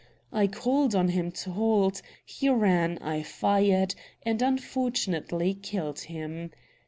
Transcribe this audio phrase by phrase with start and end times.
[0.33, 3.93] I called on him to halt; he ran, I fired,
[4.23, 6.49] and unfortunately killed him.